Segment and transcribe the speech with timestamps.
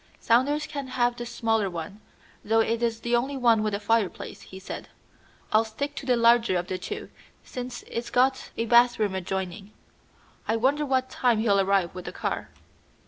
[0.19, 2.01] "Saunders can have the smaller one,
[2.43, 4.89] though it is the only one with a fireplace," he said.
[5.51, 7.11] "I'll stick to the larger of the two,
[7.43, 9.73] since it's got a bathroom adjoining.
[10.47, 12.49] I wonder what time he'll arrive with the car."